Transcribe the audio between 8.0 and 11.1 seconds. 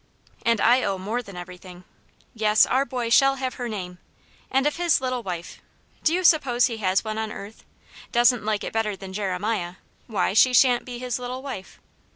}—doesn't like it better than Jeremiah, why she shan't be